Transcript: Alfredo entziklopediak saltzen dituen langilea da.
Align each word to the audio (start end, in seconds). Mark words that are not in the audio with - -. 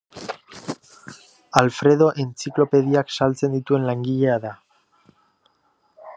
Alfredo 1.61 2.07
entziklopediak 2.25 3.15
saltzen 3.19 3.55
dituen 3.59 3.87
langilea 3.91 4.41
da. 4.49 4.57